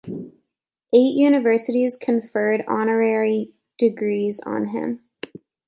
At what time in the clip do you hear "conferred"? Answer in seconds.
1.95-2.65